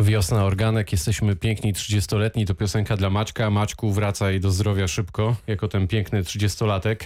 [0.00, 3.50] Wiosna Organek, jesteśmy piękni 30-letni, to piosenka dla Maćka.
[3.50, 6.96] Maćku, wracaj do zdrowia szybko, jako ten piękny 30-latek.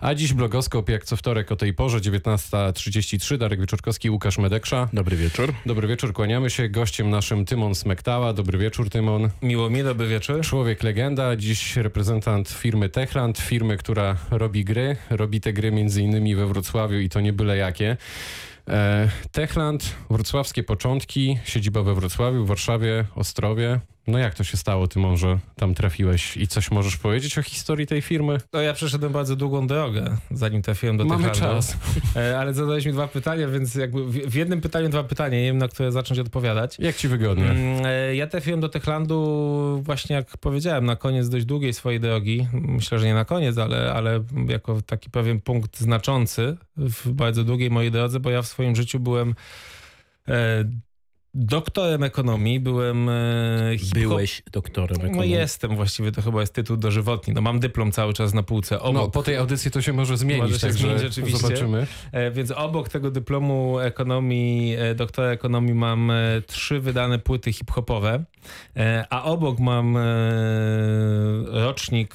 [0.00, 3.38] A dziś blogoskop, jak co wtorek o tej porze, 19.33.
[3.38, 4.88] Darek Wieczorkowski, Łukasz Medeksza.
[4.92, 5.54] Dobry wieczór.
[5.66, 6.68] Dobry wieczór, kłaniamy się.
[6.68, 8.32] Gościem naszym Tymon Smektała.
[8.32, 9.30] Dobry wieczór, Tymon.
[9.42, 10.40] Miło mi, dobry wieczór.
[10.40, 14.96] Człowiek legenda, dziś reprezentant firmy Techland, firmy, która robi gry.
[15.10, 17.96] Robi te gry między innymi we Wrocławiu i to nie byle jakie.
[18.68, 23.80] E, Techland, wrocławskie początki, siedziba we Wrocławiu, w Warszawie, Ostrowie.
[24.08, 27.86] No jak to się stało, ty może tam trafiłeś i coś możesz powiedzieć o historii
[27.86, 28.38] tej firmy?
[28.52, 31.56] No ja przeszedłem bardzo długą drogę, zanim trafiłem do Mamy Techlandu.
[31.56, 31.76] czas.
[32.16, 35.44] E, Ale zadałeś mi dwa pytania, więc jakby w w jednym pytaniu dwa pytania, nie
[35.44, 36.78] wiem na które zacząć odpowiadać.
[36.78, 37.50] Jak ci wygodnie?
[37.50, 42.46] Mm, e, Ja trafiłem do Techlandu właśnie jak powiedziałem, na koniec dość długiej swojej drogi.
[42.52, 47.70] Myślę, że nie na koniec, ale, ale jako taki pewien punkt znaczący w bardzo długiej
[47.70, 49.34] mojej drodze, bo ja w swoim życiu byłem
[50.28, 50.64] e,
[51.38, 53.12] doktorem ekonomii, byłem e,
[53.94, 55.30] Byłeś doktorem No ekonomii.
[55.30, 57.34] jestem właściwie, to chyba jest tytuł dożywotni.
[57.34, 58.80] No mam dyplom cały czas na półce.
[58.80, 61.38] Obok, No, po tej audycji to się może zmienić, Może się także zmienić rzeczywiście.
[61.38, 61.86] zobaczymy.
[62.12, 66.12] e, więc obok tego dyplomu ekonomii, e, doktora ekonomii mam
[66.46, 68.24] trzy wydane płyty hip-hopowe,
[69.10, 69.98] a obok mam
[71.46, 72.14] rocznik,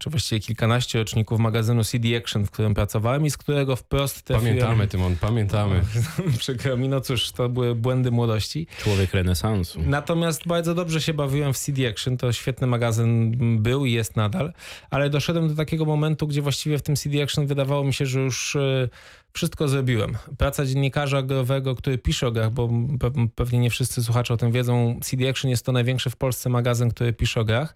[0.00, 4.56] czy właściwie kilkanaście roczników magazynu CD Action, w którym pracowałem i z którego wprost trafiłem...
[4.58, 5.80] Pamiętamy, Tymon, pamiętamy.
[6.38, 8.49] Przykro mi, no cóż, to były błędy młodości.
[8.78, 9.80] Człowiek renesansu.
[9.86, 12.16] Natomiast bardzo dobrze się bawiłem w CD Action.
[12.16, 14.52] To świetny magazyn był i jest nadal,
[14.90, 18.20] ale doszedłem do takiego momentu, gdzie właściwie w tym CD Action wydawało mi się, że
[18.20, 18.88] już e,
[19.32, 20.18] wszystko zrobiłem.
[20.38, 24.52] Praca dziennikarza growego, który pisze o grach, bo pe- pewnie nie wszyscy słuchacze o tym
[24.52, 27.74] wiedzą, CD Action jest to największy w Polsce magazyn, który pisze o grach.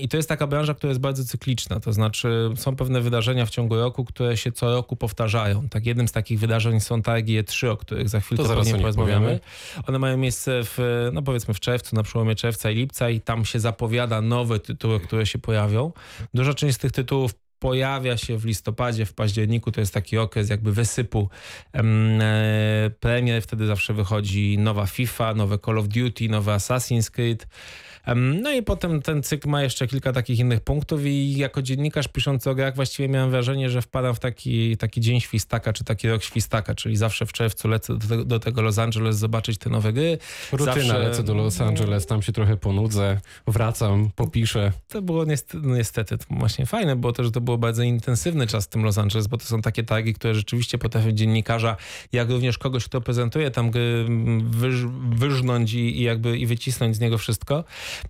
[0.00, 1.80] I to jest taka branża, która jest bardzo cykliczna.
[1.80, 5.68] To znaczy są pewne wydarzenia w ciągu roku, które się co roku powtarzają.
[5.68, 9.40] Tak jednym z takich wydarzeń są targi E3, o których za zaraz pewnie porozmawiamy.
[9.86, 10.78] One mają miejsce w,
[11.12, 15.00] no powiedzmy w czerwcu, na przełomie czerwca i lipca i tam się zapowiada nowe tytuły,
[15.00, 15.92] które się pojawią.
[16.34, 20.50] Duża część z tych tytułów pojawia się w listopadzie, w październiku, to jest taki okres
[20.50, 21.28] jakby wysypu
[21.74, 27.46] e, premier, wtedy zawsze wychodzi nowa FIFA, nowe Call of Duty, nowe Assassin's Creed.
[28.16, 32.50] No i potem ten cykl ma jeszcze kilka takich innych punktów i jako dziennikarz piszący
[32.50, 36.22] o grach właściwie miałem wrażenie, że wpadam w taki, taki dzień świstaka, czy taki rok
[36.22, 40.18] świstaka, czyli zawsze w czerwcu lecę do, do tego Los Angeles zobaczyć te nowe gry.
[40.52, 44.72] Rutyna, Zawsze- lecę do Los Angeles, tam się trochę ponudzę, wracam, popiszę.
[44.88, 48.46] To było niestety, no niestety to właśnie fajne, było to, że to było bardzo intensywny
[48.46, 51.76] czas w tym Los Angeles, bo to są takie targi, które rzeczywiście potrafią dziennikarza,
[52.12, 54.06] jak również kogoś, kto prezentuje tam gry,
[54.40, 54.74] wyż,
[55.10, 57.64] wyżnąć i, i jakby i wycisnąć z niego wszystko.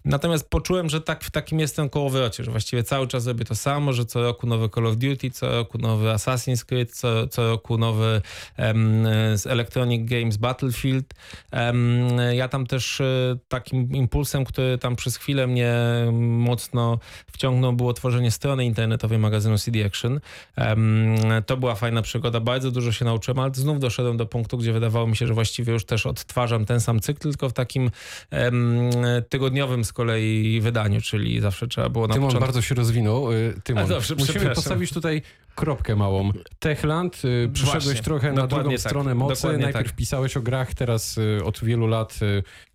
[0.04, 3.92] Natomiast poczułem, że tak w takim jestem kołowrocie, że właściwie cały czas robię to samo,
[3.92, 7.78] że co roku nowy Call of Duty, co roku nowy Assassin's Creed, co, co roku
[7.78, 8.22] nowy
[8.56, 9.06] em,
[9.38, 11.14] z Electronic Games Battlefield.
[11.50, 15.74] Em, ja tam też e, takim impulsem, który tam przez chwilę mnie
[16.12, 16.98] mocno
[17.32, 20.20] wciągnął, było tworzenie strony internetowej magazynu CD Action.
[20.56, 21.16] Em,
[21.46, 25.06] to była fajna przygoda, bardzo dużo się nauczyłem, ale znów doszedłem do punktu, gdzie wydawało
[25.06, 27.90] mi się, że właściwie już też odtwarzam ten sam cykl, tylko w takim
[28.30, 28.90] em,
[29.78, 32.46] tygodniowym z kolei wydaniu, czyli zawsze trzeba było na Tymon początku...
[32.46, 33.32] bardzo się rozwinął.
[33.32, 33.86] y, Tymon,
[34.18, 35.22] musimy postawić tutaj
[35.54, 36.32] kropkę małą.
[36.58, 39.34] Techland, y, przyszedłeś Właśnie, trochę na dokładnie drugą tak, stronę mocy.
[39.42, 39.96] dokładnie Najpierw tak.
[39.96, 42.18] pisałeś o grach, teraz y, od wielu lat,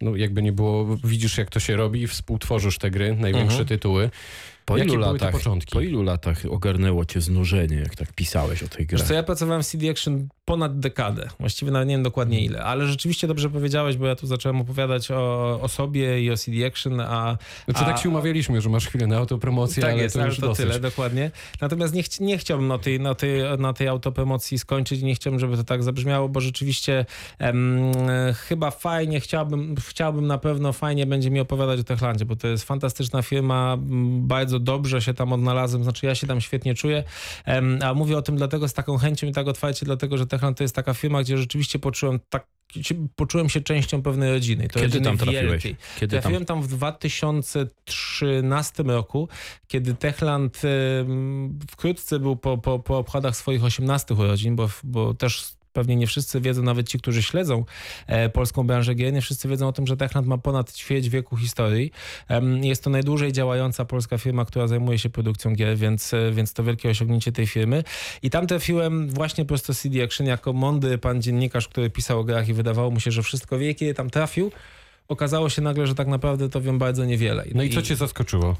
[0.01, 3.67] no jakby nie było, widzisz jak to się robi, współtworzysz te gry, największe Mhm.
[3.67, 4.09] tytuły.
[4.65, 5.35] Po Jakie ilu, latach,
[5.71, 8.97] po ilu latach ogarnęło cię znużenie, jak tak pisałeś o tej grze?
[8.97, 11.29] Wiesz co, ja pracowałem w CD Action ponad dekadę.
[11.39, 15.11] Właściwie nawet nie wiem dokładnie ile, ale rzeczywiście dobrze powiedziałeś, bo ja tu zacząłem opowiadać
[15.11, 17.37] o, o sobie i o CD Action, a...
[17.65, 20.29] Znaczy a, tak się umawialiśmy, że masz chwilę na autopromocję, tak ale jest, to ale
[20.29, 20.65] już to dosyć.
[20.65, 21.31] tyle, dokładnie.
[21.61, 25.39] Natomiast nie, chci- nie chciałbym na tej, na, tej, na tej autopromocji skończyć, nie chciałbym,
[25.39, 27.05] żeby to tak zabrzmiało, bo rzeczywiście
[27.39, 27.91] em,
[28.35, 32.63] chyba fajnie, chciałbym, chciałbym na pewno, fajnie będzie mi opowiadać o Techlandzie, bo to jest
[32.63, 33.77] fantastyczna firma,
[34.19, 37.03] bardzo dobrze się tam odnalazłem, znaczy ja się tam świetnie czuję,
[37.45, 40.57] em, a mówię o tym dlatego z taką chęcią i tak otwarcie, dlatego, że Techland
[40.57, 42.47] to jest taka firma, gdzie rzeczywiście poczułem tak
[43.15, 44.67] poczułem się częścią pewnej rodziny.
[44.67, 45.51] To Kiedy tam trafiłeś?
[45.51, 45.75] wielkiej.
[45.99, 46.21] Kiedy tam...
[46.21, 49.29] Trafiłem tam w 2013 roku,
[49.67, 50.61] kiedy Techland
[51.71, 56.41] wkrótce był po, po, po obchodach swoich 18 urodzin, bo, bo też pewnie nie wszyscy
[56.41, 57.65] wiedzą, nawet ci, którzy śledzą
[58.07, 61.37] e, polską branżę gier, nie wszyscy wiedzą o tym, że Techland ma ponad ćwierć wieku
[61.37, 61.91] historii.
[62.61, 66.63] Jest to najdłużej działająca polska firma, która zajmuje się produkcją gier, więc, e, więc to
[66.63, 67.83] wielkie osiągnięcie tej firmy.
[68.21, 72.47] I tam trafiłem właśnie prosto CD Action jako mądry pan dziennikarz, który pisał o grach
[72.49, 74.51] i wydawało mu się, że wszystko wie, kiedy tam trafił.
[75.07, 77.45] Okazało się nagle, że tak naprawdę to wiem bardzo niewiele.
[77.55, 78.55] No i co cię zaskoczyło?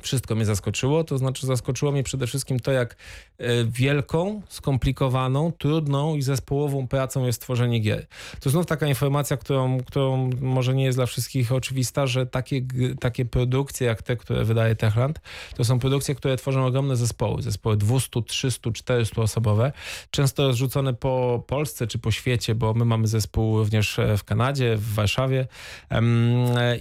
[0.00, 1.04] Wszystko mnie zaskoczyło.
[1.04, 2.96] To znaczy, zaskoczyło mnie przede wszystkim to, jak
[3.38, 8.06] e, wielką, skomplikowaną, trudną i zespołową pracą jest tworzenie gier.
[8.40, 12.62] To znów taka informacja, którą, którą może nie jest dla wszystkich oczywista, że takie,
[13.00, 15.20] takie produkcje jak te, które wydaje Techland,
[15.56, 17.42] to są produkcje, które tworzą ogromne zespoły.
[17.42, 19.72] Zespoły 200, 300, 400 osobowe,
[20.10, 24.94] często rozrzucone po Polsce czy po świecie, bo my mamy zespół również w Kanadzie, w
[24.94, 25.46] Warszawie.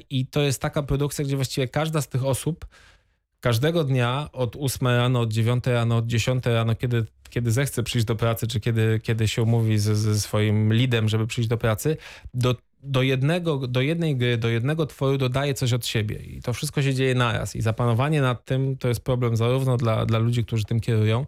[0.10, 2.66] I to jest taka produkcja, gdzie właściwie każda z tych osób
[3.40, 8.06] każdego dnia od 8 rano, od 9 rano, od 10 rano, kiedy, kiedy zechce przyjść
[8.08, 11.98] do pracy, czy kiedy, kiedy się umówi ze, ze swoim lidem, żeby przyjść do pracy,
[12.34, 12.56] do
[12.88, 16.82] do, jednego, do jednej gry, do jednego tworu dodaje coś od siebie i to wszystko
[16.82, 20.64] się dzieje naraz i zapanowanie nad tym to jest problem zarówno dla, dla ludzi, którzy
[20.64, 21.26] tym kierują,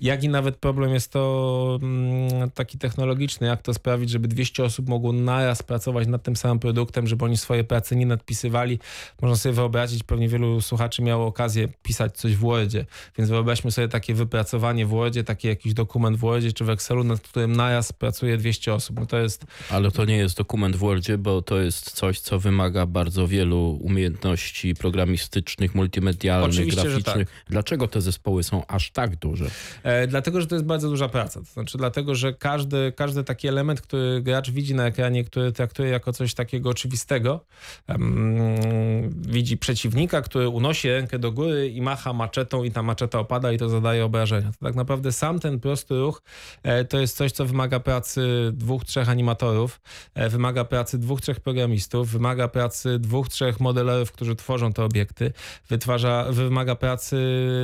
[0.00, 4.88] jak i nawet problem jest to mm, taki technologiczny, jak to sprawić, żeby 200 osób
[4.88, 8.78] mogło naraz pracować nad tym samym produktem, żeby oni swoje prace nie nadpisywali.
[9.22, 12.86] Można sobie wyobrazić, pewnie wielu słuchaczy miało okazję pisać coś w Wordzie,
[13.18, 17.04] więc wyobraźmy sobie takie wypracowanie w Wordzie, taki jakiś dokument w Wordzie czy w Excelu,
[17.04, 19.00] nad którym naraz pracuje 200 osób.
[19.00, 19.44] No to jest...
[19.70, 23.78] Ale to nie jest dokument w Wordzie, bo to jest coś, co wymaga bardzo wielu
[23.80, 27.28] umiejętności programistycznych, multimedialnych, Oczywiście, graficznych.
[27.28, 27.44] Tak.
[27.50, 29.46] Dlaczego te zespoły są aż tak duże?
[29.82, 31.40] E, dlatego, że to jest bardzo duża praca.
[31.40, 35.90] To znaczy, dlatego, że każdy, każdy taki element, który gracz widzi na ekranie, który traktuje
[35.90, 37.44] jako coś takiego oczywistego,
[37.88, 43.52] um, widzi przeciwnika, który unosi rękę do góry i macha maczetą i ta maczeta opada
[43.52, 44.52] i to zadaje obrażenia.
[44.52, 46.22] To tak naprawdę sam ten prosty ruch
[46.62, 49.80] e, to jest coś, co wymaga pracy dwóch, trzech animatorów,
[50.14, 55.32] e, wymaga pracy dwóch, trzech programistów, wymaga pracy dwóch, trzech modelerów, którzy tworzą te obiekty,
[55.68, 57.16] wytwarza, wymaga pracy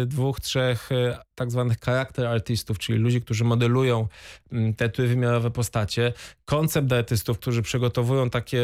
[0.06, 4.08] dwóch, trzech e, tak zwanych charakter artystów, czyli ludzi, którzy modelują
[4.52, 6.12] mm, te trójwymiarowe postacie,
[6.44, 8.62] koncept artystów, którzy przygotowują takie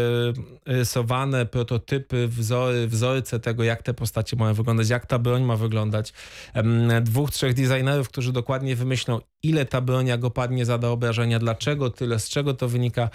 [0.66, 6.12] rysowane prototypy, wzory, wzorce tego, jak te postacie mają wyglądać, jak ta broń ma wyglądać.
[7.02, 12.18] Dwóch, trzech designerów, którzy dokładnie wymyślą, ile ta broń, jak opadnie, zada obrażenia, dlaczego tyle,
[12.18, 13.10] z czego to wynika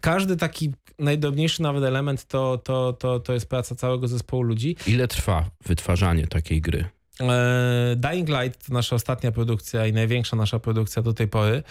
[0.00, 4.76] każdy taki najdrobniejszy nawet element to, to, to, to jest praca całego zespołu ludzi.
[4.86, 6.84] Ile trwa wytwarzanie takiej gry?
[7.20, 11.62] E, Dying Light to nasza ostatnia produkcja i największa nasza produkcja do tej pory.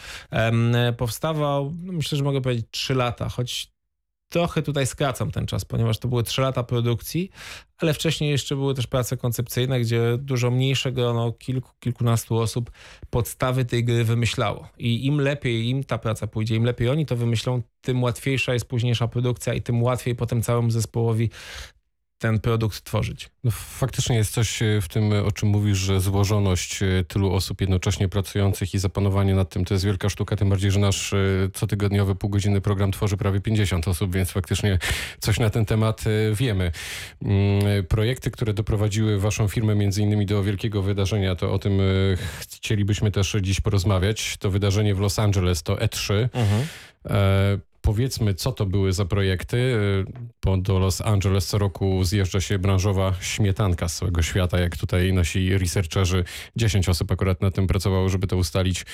[0.98, 3.71] Powstawał, no myślę, że mogę powiedzieć 3 lata, choć
[4.32, 7.32] trochę tutaj skracam ten czas, ponieważ to były 3 lata produkcji,
[7.78, 12.72] ale wcześniej jeszcze były też prace koncepcyjne, gdzie dużo mniejsze grono, kilku, kilkunastu osób
[13.10, 14.70] podstawy tej gry wymyślało.
[14.78, 18.66] I im lepiej im ta praca pójdzie, im lepiej oni to wymyślą, tym łatwiejsza jest
[18.66, 21.30] późniejsza produkcja i tym łatwiej potem całemu zespołowi
[22.22, 23.30] ten produkt tworzyć.
[23.44, 27.62] No, faktycznie jest coś e, w tym, o czym mówisz, że złożoność e, tylu osób
[27.62, 31.18] jednocześnie pracujących i zapanowanie nad tym to jest wielka sztuka, tym bardziej, że nasz e,
[31.54, 34.80] cotygodniowy półgodzinny program tworzy prawie 50 osób, więc faktycznie
[35.20, 36.04] coś na ten temat
[36.34, 36.72] wiemy.
[37.22, 41.80] Mm, projekty, które doprowadziły waszą firmę między innymi do wielkiego wydarzenia, to o tym
[42.50, 44.38] chcielibyśmy też dziś porozmawiać.
[44.38, 46.30] To wydarzenie w Los Angeles to E3.
[46.34, 46.68] Mhm
[47.82, 49.76] powiedzmy, co to były za projekty,
[50.46, 55.14] bo do Los Angeles co roku zjeżdża się branżowa śmietanka z całego świata, jak tutaj
[55.14, 56.24] nasi researcherzy,
[56.56, 58.86] 10 osób akurat na tym pracowało, żeby to ustalić,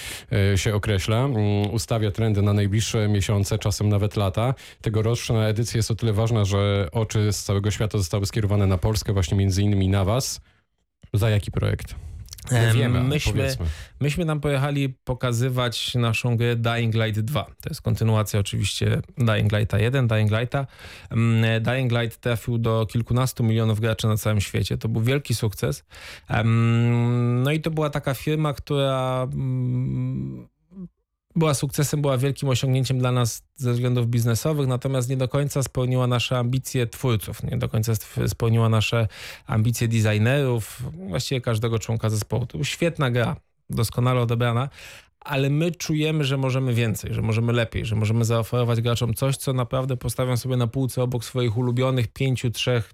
[0.54, 1.18] e, się określa.
[1.18, 4.54] Mm, ustawia trendy na najbliższe miesiące, czasem nawet lata.
[4.81, 9.13] Tegoroczna edycja jest o tyle ważna, że oczy z całego świata zostały skierowane na Polskę,
[9.13, 10.42] właśnie między innymi na was.
[11.13, 12.06] Za jaki projekt?
[12.74, 13.56] Wiemy, myśmy,
[14.00, 17.44] myśmy tam pojechali pokazywać naszą grę Dying Light 2.
[17.44, 20.68] To jest kontynuacja oczywiście Dying Lighta 1, Dying Lighta.
[21.62, 24.77] Dying Light trafił do kilkunastu milionów graczy na całym świecie.
[24.77, 25.86] To był wielki sukces.
[27.44, 29.27] No i to była taka firma, która
[31.38, 36.08] była sukcesem, była wielkim osiągnięciem dla nas ze względów biznesowych, natomiast nie do końca spełniła
[36.08, 37.94] nasze ambicje twórców, nie do końca
[38.27, 39.08] spełniła nasze
[39.48, 42.46] ambicje designerów, właściwie każdego członka zespołu.
[42.46, 43.36] To świetna gra,
[43.70, 44.70] doskonale odebrana,
[45.20, 49.53] ale my czujemy, że możemy więcej, że możemy lepiej, że możemy zaoferować graczom coś, co
[49.53, 52.94] naprawdę postawią sobie na półce obok swoich ulubionych pięciu, trzech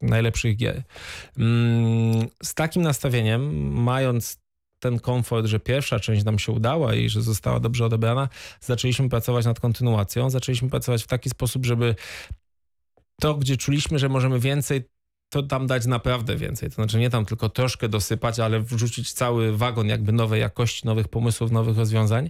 [0.00, 0.82] najlepszych gier.
[1.38, 4.45] Mm, z takim nastawieniem, mając
[4.90, 8.28] ten komfort, że pierwsza część nam się udała i że została dobrze odebrana,
[8.60, 10.30] zaczęliśmy pracować nad kontynuacją.
[10.30, 11.94] Zaczęliśmy pracować w taki sposób, żeby
[13.20, 14.84] to, gdzie czuliśmy, że możemy więcej,
[15.30, 16.68] to tam dać naprawdę więcej.
[16.68, 21.08] To znaczy nie tam tylko troszkę dosypać, ale wrzucić cały wagon jakby nowej jakości, nowych
[21.08, 22.28] pomysłów, nowych rozwiązań.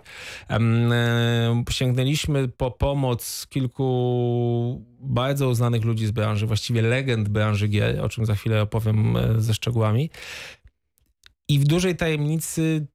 [0.51, 8.09] E, sięgnęliśmy po pomoc kilku bardzo uznanych ludzi z branży, właściwie legend branży gier, o
[8.09, 10.11] czym za chwilę opowiem e, ze szczegółami.
[11.49, 12.87] I w dużej tajemnicy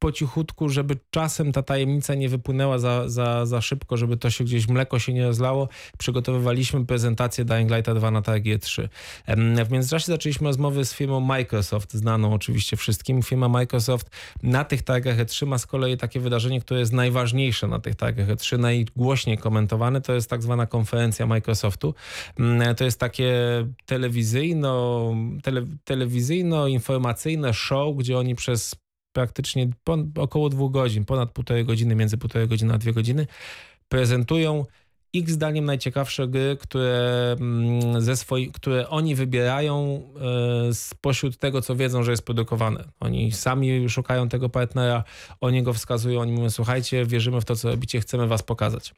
[0.00, 4.44] po cichutku, żeby czasem ta tajemnica nie wypłynęła za, za, za szybko, żeby to się
[4.44, 5.68] gdzieś mleko się nie rozlało.
[5.98, 8.88] Przygotowywaliśmy prezentację Dying Light 2 na TG 3.
[9.66, 13.22] W międzyczasie zaczęliśmy rozmowy z firmą Microsoft, znaną oczywiście wszystkim.
[13.22, 14.10] Firma Microsoft
[14.42, 18.28] na tych targach E3 ma z kolei takie wydarzenie, które jest najważniejsze na tych targach
[18.28, 21.94] E3, najgłośniej komentowane, to jest tak zwana konferencja Microsoftu.
[22.76, 23.32] To jest takie
[23.86, 28.74] telewizyjno, tele, telewizyjno-informacyjne show, gdzie oni przez
[29.12, 29.68] praktycznie
[30.16, 33.26] około dwóch godzin, ponad półtorej godziny, między półtorej godziny a dwie godziny,
[33.88, 34.64] prezentują
[35.12, 40.02] ich zdaniem najciekawsze gry, które, mm, ze swoi, które oni wybierają
[40.70, 42.84] e, spośród tego, co wiedzą, że jest produkowane.
[43.00, 45.04] Oni sami szukają tego partnera,
[45.40, 48.94] oni go wskazują, oni mówią, słuchajcie, wierzymy w to, co robicie, chcemy was pokazać.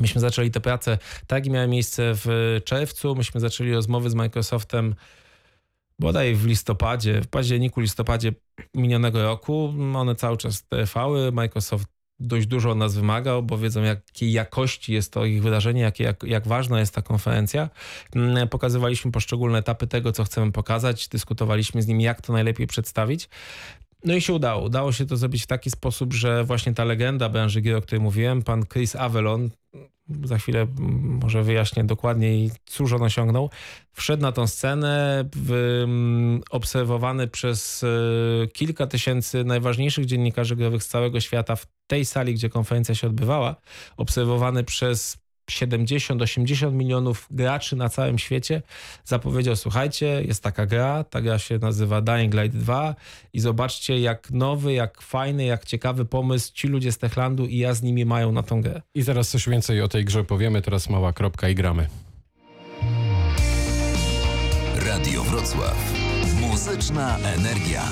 [0.00, 4.94] Myśmy zaczęli tę pracę, tak miały miejsce w czerwcu, myśmy zaczęli rozmowy z Microsoftem
[5.98, 8.32] bodaj w listopadzie, w październiku, listopadzie
[8.74, 9.74] minionego roku.
[9.94, 11.32] One cały czas trwały.
[11.32, 11.86] Microsoft
[12.20, 16.22] dość dużo od nas wymagał, bo wiedzą jakiej jakości jest to ich wydarzenie, jak, jak,
[16.22, 17.70] jak ważna jest ta konferencja.
[18.14, 23.28] Mm, pokazywaliśmy poszczególne etapy tego, co chcemy pokazać, dyskutowaliśmy z nimi, jak to najlepiej przedstawić.
[24.04, 24.64] No i się udało.
[24.64, 28.00] Udało się to zrobić w taki sposób, że właśnie ta legenda branży gier, o której
[28.00, 29.50] mówiłem, pan Chris Avelon,
[30.24, 30.66] za chwilę
[31.02, 33.50] może wyjaśnię dokładniej, cóż on osiągnął.
[33.92, 35.24] Wszedł na tą scenę,
[36.50, 42.48] obserwowany przez e, kilka tysięcy najważniejszych dziennikarzy growych z całego świata w tej sali, gdzie
[42.48, 43.56] konferencja się odbywała,
[43.96, 48.62] obserwowany przez 70-80 milionów graczy na całym świecie
[49.04, 52.94] zapowiedział, słuchajcie, jest taka gra, ta gra się nazywa Dying Light 2
[53.32, 57.74] i zobaczcie jak nowy, jak fajny, jak ciekawy pomysł ci ludzie z Techlandu i ja
[57.74, 58.82] z nimi mają na tą grę.
[58.94, 61.88] I zaraz coś więcej o tej grze powiemy, teraz mała kropka i gramy.
[64.74, 65.92] Radio Wrocław.
[66.40, 67.82] Muzyczna energia.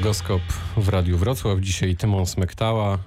[0.00, 0.42] Blogoskop
[0.76, 1.60] w Radiu Wrocław.
[1.60, 2.98] Dzisiaj Tymon Smektała,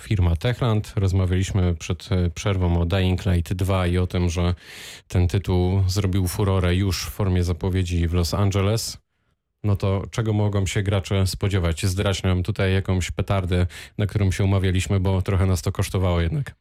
[0.00, 0.92] firma Techland.
[0.96, 4.54] Rozmawialiśmy przed e, przerwą o Dying Light 2 i o tym, że
[5.08, 8.98] ten tytuł zrobił furorę już w formie zapowiedzi w Los Angeles.
[9.64, 11.86] No to czego mogą się gracze spodziewać?
[11.86, 13.66] Zdrać nam tutaj jakąś petardę,
[13.98, 16.54] na którą się umawialiśmy, bo trochę nas to kosztowało jednak.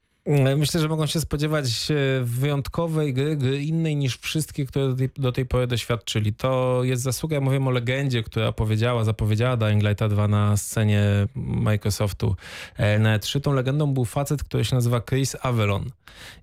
[0.58, 5.10] Myślę, że mogą się spodziewać e, wyjątkowej gry, gry innej niż wszystkie, które do tej,
[5.18, 6.34] do tej pory doświadczyli.
[6.34, 11.04] To jest zasługa, ja mówię o legendzie, która powiedziała, zapowiedziała Dying Light 2 na scenie
[11.36, 12.36] Microsoftu
[12.78, 13.42] e, na E3.
[13.42, 15.90] Tą legendą był facet, który się nazywa Chris Avalon.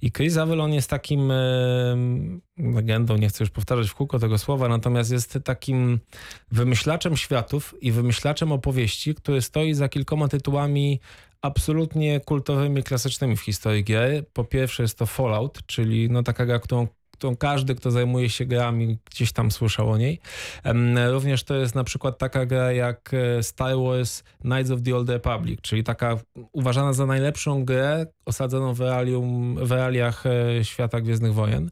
[0.02, 1.36] I Chris Avalon jest takim e,
[2.58, 6.00] legendą, nie chcę już powtarzać w kółko tego słowa, natomiast jest takim
[6.50, 11.00] wymyślaczem światów i wymyślaczem opowieści, który stoi za kilkoma tytułami
[11.42, 14.24] absolutnie kultowymi, klasycznymi w historii gier.
[14.32, 16.86] Po pierwsze jest to Fallout, czyli no taka gra, którą
[17.38, 20.20] każdy, kto zajmuje się grami, gdzieś tam słyszał o niej.
[21.10, 25.08] Również to jest na przykład taka gra jak e, Star Wars Knights of the Old
[25.08, 26.16] Republic, czyli taka
[26.52, 31.70] uważana za najlepszą grę osadzoną w, realium, w realiach e, świata Gwiezdnych Wojen.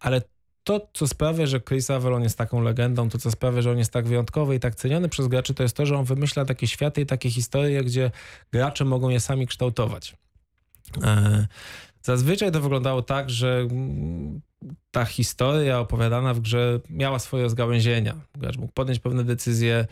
[0.00, 0.22] Ale
[0.64, 3.92] to, co sprawia, że Chris Avalon jest taką legendą, to, co sprawia, że on jest
[3.92, 7.00] tak wyjątkowy i tak ceniony przez graczy, to jest to, że on wymyśla takie światy
[7.00, 8.10] i takie historie, gdzie
[8.52, 10.16] gracze mogą je sami kształtować.
[11.02, 11.46] E,
[12.02, 13.68] zazwyczaj to wyglądało tak, że
[14.90, 18.20] ta historia opowiadana w grze miała swoje zgałęzienia.
[18.34, 19.86] Gracz mógł podjąć pewne decyzje,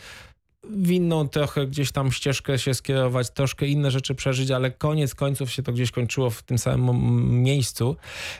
[0.65, 5.51] w inną trochę gdzieś tam ścieżkę się skierować, troszkę inne rzeczy przeżyć, ale koniec końców
[5.51, 7.97] się to gdzieś kończyło w tym samym miejscu.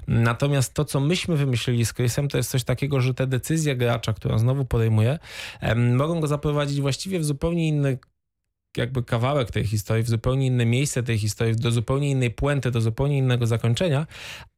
[0.09, 4.13] Natomiast to, co myśmy wymyślili z Chrisem, to jest coś takiego, że te decyzje gracza,
[4.13, 5.19] które znowu podejmuje,
[5.77, 7.99] mogą go zaprowadzić właściwie w zupełnie inny
[8.77, 12.81] jakby kawałek tej historii, w zupełnie inne miejsce tej historii, do zupełnie innej puenty, do
[12.81, 14.07] zupełnie innego zakończenia,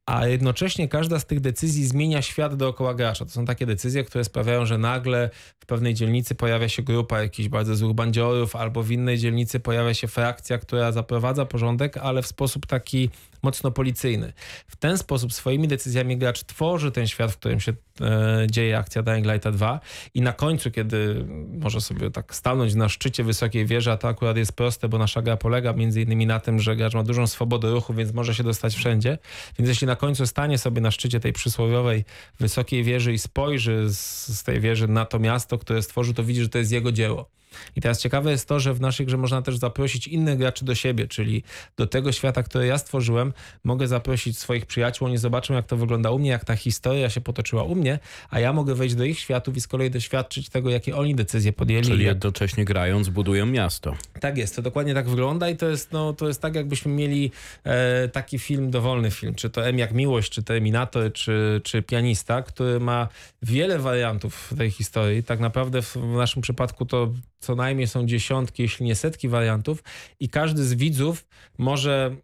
[0.05, 3.25] a jednocześnie każda z tych decyzji zmienia świat dookoła gracza.
[3.25, 7.49] To są takie decyzje, które sprawiają, że nagle w pewnej dzielnicy pojawia się grupa jakichś
[7.49, 12.27] bardzo złych bandziorów, albo w innej dzielnicy pojawia się frakcja, która zaprowadza porządek, ale w
[12.27, 13.09] sposób taki
[13.43, 14.33] mocno policyjny.
[14.67, 19.03] W ten sposób swoimi decyzjami gracz tworzy ten świat, w którym się e, dzieje akcja
[19.03, 19.79] Dying Light 2
[20.13, 21.25] i na końcu, kiedy
[21.59, 25.21] może sobie tak stanąć na szczycie wysokiej wieży, a to akurat jest proste, bo nasza
[25.21, 28.43] gra polega między innymi na tym, że gracz ma dużą swobodę ruchu, więc może się
[28.43, 29.17] dostać wszędzie.
[29.59, 32.05] Więc jeśli na końcu stanie sobie na szczycie tej przysłowiowej
[32.39, 36.41] wysokiej wieży i spojrzy z, z tej wieży na to miasto, które stworzył, to widzi,
[36.41, 37.29] że to jest jego dzieło.
[37.75, 40.75] I teraz ciekawe jest to, że w naszej grze można też zaprosić innych graczy do
[40.75, 41.43] siebie, czyli
[41.77, 46.11] do tego świata, który ja stworzyłem, mogę zaprosić swoich przyjaciół, oni zobaczą, jak to wygląda
[46.11, 49.19] u mnie, jak ta historia się potoczyła u mnie, a ja mogę wejść do ich
[49.19, 51.85] światów i z kolei doświadczyć tego, jakie oni decyzje podjęli.
[51.85, 53.95] Czyli jednocześnie grając budują miasto.
[54.19, 57.31] Tak jest, to dokładnie tak wygląda i to jest, no, to jest tak, jakbyśmy mieli
[57.63, 62.41] e, taki film, dowolny film, czy to M jak Miłość, czy Terminator, czy, czy Pianista,
[62.41, 63.07] który ma
[63.41, 65.23] wiele wariantów tej historii.
[65.23, 67.13] Tak naprawdę w naszym przypadku to
[67.43, 69.83] co najmniej są dziesiątki, jeśli nie setki wariantów
[70.19, 71.25] i każdy z widzów
[71.57, 72.15] może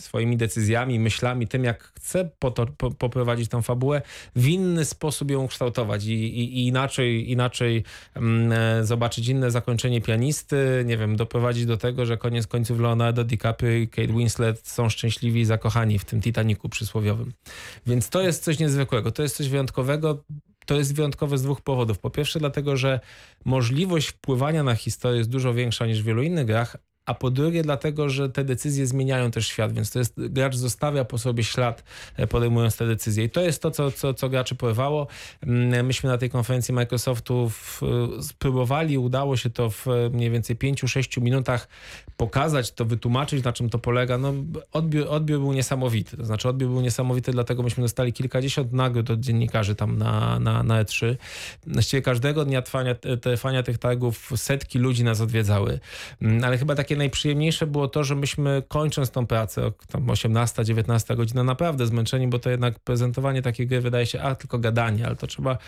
[0.00, 4.02] swoimi decyzjami, myślami, tym jak chce to, po, poprowadzić tą fabułę,
[4.36, 10.00] w inny sposób ją kształtować i, i, i inaczej, inaczej mm, e, zobaczyć inne zakończenie
[10.00, 14.88] pianisty, nie wiem, doprowadzić do tego, że koniec końców Leonardo DiCaprio i Kate Winslet są
[14.88, 17.32] szczęśliwi i zakochani w tym Titanicu przysłowiowym.
[17.86, 20.24] Więc to jest coś niezwykłego, to jest coś wyjątkowego,
[20.66, 21.98] to jest wyjątkowe z dwóch powodów.
[21.98, 23.00] Po pierwsze, dlatego, że
[23.44, 27.62] możliwość wpływania na historię jest dużo większa niż w wielu innych grach, a po drugie
[27.62, 31.84] dlatego, że te decyzje zmieniają też świat, więc to jest, gracz zostawia po sobie ślad
[32.16, 35.06] e, podejmując te decyzje i to jest to, co, co, co graczy porywało.
[35.42, 37.80] Mm, myśmy na tej konferencji Microsoftu w,
[38.22, 41.68] spróbowali, udało się to w mniej więcej 5-6 minutach
[42.16, 44.18] pokazać, to wytłumaczyć, na czym to polega.
[44.18, 44.34] No,
[44.72, 49.20] odbiór, odbiór był niesamowity, to znaczy odbiór był niesamowity, dlatego myśmy dostali kilkadziesiąt nagród od
[49.20, 51.16] dziennikarzy tam na, na, na E3.
[51.66, 55.80] Właściwie każdego dnia trwania, trwania tych targów setki ludzi nas odwiedzały,
[56.22, 61.44] mm, ale chyba takie najprzyjemniejsze było to, że myśmy kończąc tą pracę, tam 18-19 godzina,
[61.44, 65.26] naprawdę zmęczeni, bo to jednak prezentowanie takiej gry wydaje się, a tylko gadanie, ale to
[65.26, 65.58] trzeba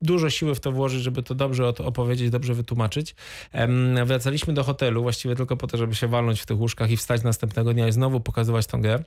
[0.00, 3.14] dużo siły w to włożyć, żeby to dobrze opowiedzieć, dobrze wytłumaczyć.
[4.04, 7.22] Wracaliśmy do hotelu właściwie tylko po to, żeby się walnąć w tych łóżkach i wstać
[7.22, 9.04] następnego dnia i znowu pokazywać tą grę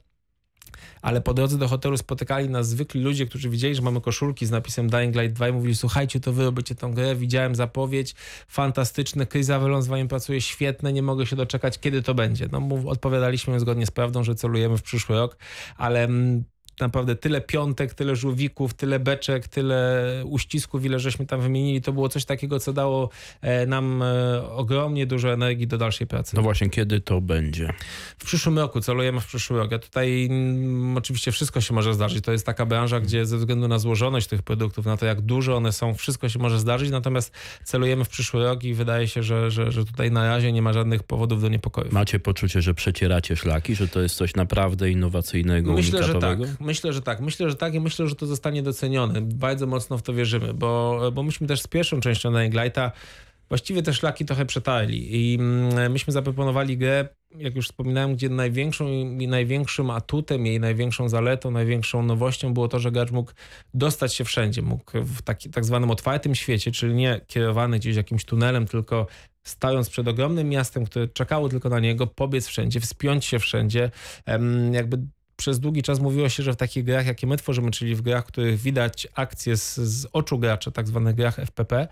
[1.01, 4.51] ale po drodze do hotelu spotykali nas zwykli ludzie, którzy widzieli, że mamy koszulki z
[4.51, 8.15] napisem Dying Light 2 i mówili, słuchajcie, to wy robicie tą grę, widziałem zapowiedź,
[8.47, 12.47] fantastyczne, Chris Avellon z wami pracuje świetne, nie mogę się doczekać, kiedy to będzie.
[12.51, 15.37] No odpowiadaliśmy zgodnie z prawdą, że celujemy w przyszły rok,
[15.77, 16.43] ale mm,
[16.79, 21.81] naprawdę tyle piątek, tyle żółwików, tyle beczek, tyle uścisków, ile żeśmy tam wymienili.
[21.81, 23.09] To było coś takiego, co dało
[23.41, 26.35] e, nam e, ogromnie dużo energii do dalszej pracy.
[26.35, 27.73] No właśnie, kiedy to będzie?
[28.17, 29.73] W przyszłym roku, celujemy w przyszły rok.
[29.73, 32.25] A tutaj mm, oczywiście wszystko się może zdarzyć.
[32.25, 35.55] To jest taka branża, gdzie ze względu na złożoność tych produktów, na to jak duże
[35.55, 37.31] one są, wszystko się może zdarzyć, natomiast
[37.63, 40.73] celujemy w przyszły rok i wydaje się, że, że, że tutaj na razie nie ma
[40.73, 41.87] żadnych powodów do niepokoju.
[41.91, 46.39] Macie poczucie, że przecieracie szlaki, że to jest coś naprawdę innowacyjnego, Myślę, że tak.
[46.65, 47.19] Myślę, że tak.
[47.19, 49.21] Myślę, że tak i myślę, że to zostanie docenione.
[49.21, 52.91] Bardzo mocno w to wierzymy, bo, bo myśmy też z pierwszą częścią Lighta
[53.49, 58.87] właściwie te szlaki trochę przetarli i mm, myśmy zaproponowali grę, jak już wspominałem, gdzie największą
[59.19, 63.31] i największym atutem jej, największą zaletą, największą nowością było to, że gracz mógł
[63.73, 64.61] dostać się wszędzie.
[64.61, 69.07] Mógł w taki, tak zwanym otwartym świecie, czyli nie kierowany gdzieś jakimś tunelem, tylko
[69.43, 73.91] stając przed ogromnym miastem, które czekało tylko na niego, pobiec wszędzie, wspiąć się wszędzie,
[74.71, 74.97] jakby
[75.37, 78.23] przez długi czas mówiło się, że w takich grach, jakie my tworzymy, czyli w grach,
[78.23, 81.87] w których widać akcje z, z oczu gracza, tak zwanych grach FPP,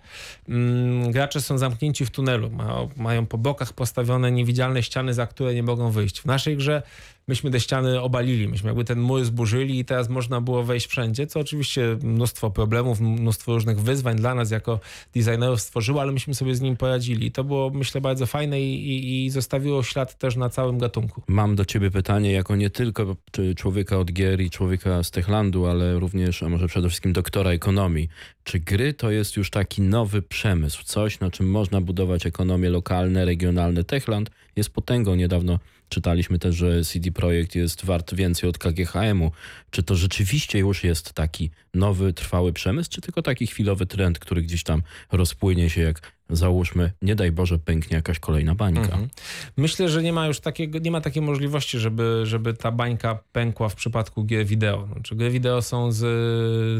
[0.48, 5.54] mm, gracze są zamknięci w tunelu, ma, mają po bokach postawione niewidzialne ściany, za które
[5.54, 6.20] nie mogą wyjść.
[6.20, 6.82] W naszej grze
[7.28, 11.26] myśmy te ściany obalili, myśmy jakby ten mur zburzyli i teraz można było wejść wszędzie,
[11.26, 14.80] co oczywiście mnóstwo problemów, mnóstwo różnych wyzwań dla nas jako
[15.14, 17.32] designerów stworzyło, ale myśmy sobie z nim poradzili.
[17.32, 21.22] To było, myślę, bardzo fajne i, i, i zostawiło ślad też na całym gatunku.
[21.26, 23.16] Mam do ciebie pytanie jako nie tylko
[23.56, 28.08] człowieka od gier i człowieka z Techlandu, ale również, a może przede wszystkim doktora ekonomii.
[28.44, 33.24] Czy gry to jest już taki nowy przemysł, coś na czym można budować ekonomie lokalne,
[33.24, 33.84] regionalne?
[33.84, 35.14] Techland jest potęgą.
[35.14, 35.58] Niedawno
[35.94, 39.30] czytaliśmy też, że CD Projekt jest wart więcej od KGHM-u.
[39.70, 44.42] Czy to rzeczywiście już jest taki nowy, trwały przemysł, czy tylko taki chwilowy trend, który
[44.42, 48.80] gdzieś tam rozpłynie się, jak załóżmy, nie daj Boże, pęknie jakaś kolejna bańka?
[48.80, 49.08] Mhm.
[49.56, 53.68] Myślę, że nie ma już takiego, nie ma takiej możliwości, żeby, żeby ta bańka pękła
[53.68, 54.88] w przypadku gier wideo.
[54.92, 55.98] Znaczy, gry wideo są z,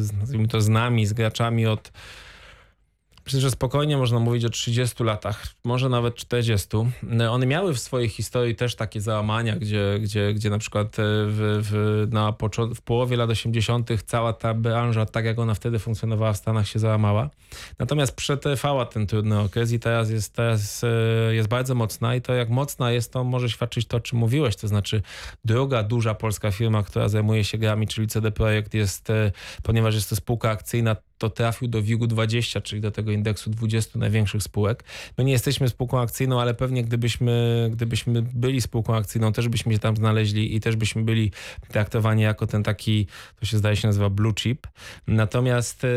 [0.04, 1.92] z, to, z nami, z graczami od
[3.26, 6.68] Myślę, że spokojnie można mówić o 30 latach, może nawet 40.
[7.30, 11.60] One miały w swojej historii też takie załamania, gdzie, gdzie, gdzie na przykład e, w,
[11.62, 12.34] w, na
[12.74, 13.90] w połowie lat 80.
[14.06, 17.30] cała ta branża, tak jak ona wtedy funkcjonowała w Stanach, się załamała.
[17.78, 22.34] Natomiast przetrwała ten trudny okres i teraz jest, teraz e, jest bardzo mocna i to
[22.34, 25.02] jak mocna jest, to może świadczyć to, o czym mówiłeś, to znaczy
[25.44, 29.32] druga duża polska firma, która zajmuje się grami, czyli CD Projekt jest, e,
[29.62, 33.98] ponieważ jest to spółka akcyjna, to trafił do WIG-u 20, czyli do tego indeksu 20
[33.98, 34.84] największych spółek.
[35.18, 39.78] My nie jesteśmy spółką akcyjną, ale pewnie gdybyśmy, gdybyśmy byli spółką akcyjną, też byśmy się
[39.78, 41.32] tam znaleźli i też byśmy byli
[41.68, 43.06] traktowani jako ten taki,
[43.40, 44.66] to się zdaje się nazywa blue chip.
[45.06, 45.88] Natomiast e,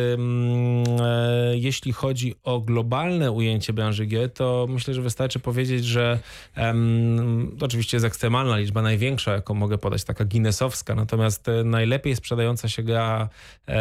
[1.67, 6.19] jeśli chodzi o globalne ujęcie branży gier, to myślę, że wystarczy powiedzieć, że
[6.57, 12.15] ym, to oczywiście jest ekstremalna liczba, największa, jaką mogę podać, taka Guinnessowska, natomiast e, najlepiej
[12.15, 13.29] sprzedająca się gra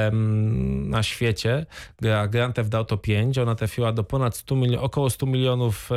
[0.08, 1.66] ym, na świecie,
[2.00, 5.90] gra Grand Theft Auto 5, ona trafiła do ponad 100 milionów, około 100 milionów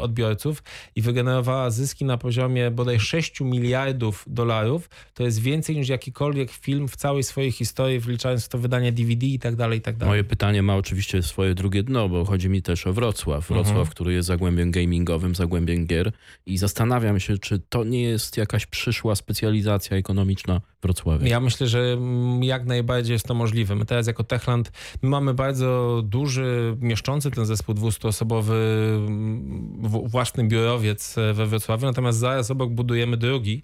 [0.00, 0.62] odbiorców
[0.96, 4.90] i wygenerowała zyski na poziomie bodaj 6 miliardów dolarów.
[5.14, 9.26] To jest więcej niż jakikolwiek film w całej swojej historii, wliczając w to wydanie DVD
[9.26, 10.10] i tak dalej, i tak dalej.
[10.10, 13.48] Moje pytanie ma oczywiście swoje drugie dno, bo chodzi mi też o Wrocław.
[13.48, 13.86] Wrocław, Mhm.
[13.86, 16.12] który jest zagłębiem gamingowym, zagłębiem gier
[16.46, 21.28] i zastanawiam się, czy to nie jest jakaś przyszła specjalizacja ekonomiczna Wrocławia.
[21.28, 21.98] Ja myślę, że
[22.40, 23.74] jak najbardziej jest to możliwe.
[23.76, 24.72] My teraz jako Techland
[25.02, 28.52] my mamy bardzo duży, mieszczący ten zespół 200-osobowy
[28.96, 33.62] mm, w- własny biurowiec we Wrocławiu, natomiast zaraz obok budujemy drugi,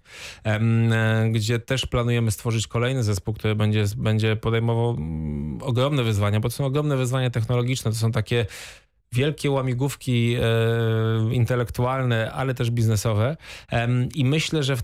[1.32, 6.54] gdzie też planujemy stworzyć kolejny zespół, który będzie, będzie podejmował mm, ogromne wyzwania, bo to
[6.54, 8.46] są ogromne wyzwania technologiczne, to są takie
[9.12, 13.36] wielkie łamigłówki e, intelektualne, ale też biznesowe.
[13.68, 14.82] Em, i myślę, że w,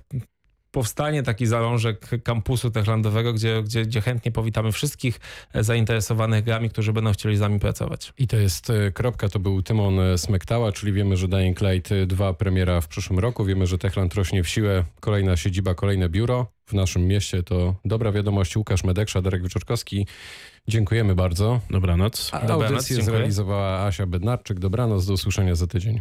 [0.79, 5.21] powstanie taki zalążek kampusu techlandowego, gdzie, gdzie, gdzie chętnie powitamy wszystkich
[5.55, 8.12] e, zainteresowanych grami, którzy będą chcieli z nami pracować.
[8.19, 11.95] I to jest e, kropka, to był Tymon e, Smektała, czyli wiemy, że Dying Light
[12.07, 16.47] 2 premiera w przyszłym roku, wiemy, że Techland rośnie w siłę, kolejna siedziba, kolejne biuro
[16.67, 18.57] w naszym mieście, to dobra wiadomość.
[18.57, 20.07] Łukasz Medeksza, Darek Wyczorkowski,
[20.69, 21.61] dziękujemy bardzo.
[21.71, 22.31] Dobranoc.
[22.33, 23.17] A Dobranoc, audycję dziękuję.
[23.17, 24.59] zrealizowała Asia Bednarczyk.
[24.59, 26.01] Dobranoc, do usłyszenia za tydzień.